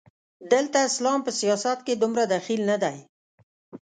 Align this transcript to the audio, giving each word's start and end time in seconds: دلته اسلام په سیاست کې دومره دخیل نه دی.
دلته 0.53 0.77
اسلام 0.89 1.19
په 1.23 1.31
سیاست 1.41 1.77
کې 1.85 1.93
دومره 2.01 2.23
دخیل 2.35 2.61
نه 2.71 2.77
دی. 2.83 2.97